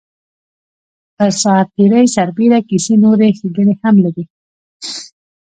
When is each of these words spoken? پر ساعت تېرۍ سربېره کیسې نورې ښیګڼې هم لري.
پر 1.17 1.31
ساعت 1.41 1.67
تېرۍ 1.75 2.05
سربېره 2.15 2.59
کیسې 2.69 2.95
نورې 3.03 3.27
ښیګڼې 3.37 3.73
هم 3.81 3.95
لري. 4.05 4.25